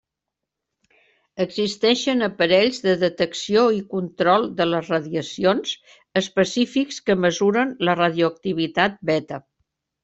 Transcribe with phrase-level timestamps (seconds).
[1.43, 5.77] Existeixen aparells de detecció i control de les radiacions
[6.25, 9.45] específics que mesuren la radioactivitat beta.